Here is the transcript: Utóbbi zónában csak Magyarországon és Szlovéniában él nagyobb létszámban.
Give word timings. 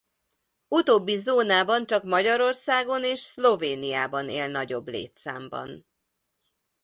Utóbbi 0.67 1.15
zónában 1.17 1.85
csak 1.85 2.03
Magyarországon 2.03 3.03
és 3.03 3.19
Szlovéniában 3.19 4.29
él 4.29 4.47
nagyobb 4.47 4.87
létszámban. 4.87 5.85